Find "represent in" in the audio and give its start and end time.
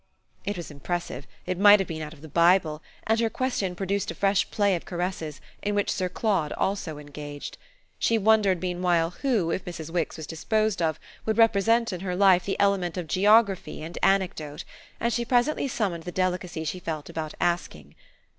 11.37-11.99